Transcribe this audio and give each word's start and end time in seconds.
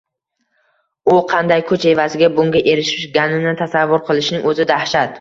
U 1.15 1.17
qanday 1.33 1.61
kuch 1.73 1.87
evaziga 1.93 2.31
bunga 2.41 2.65
erishganini 2.75 3.57
tasavvur 3.63 4.07
qilishning 4.13 4.53
o`zi 4.53 4.73
dahshat 4.77 5.09